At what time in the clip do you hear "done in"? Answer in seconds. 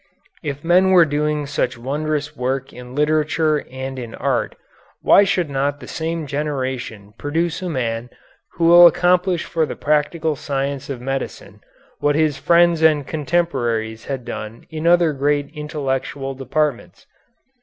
14.25-14.87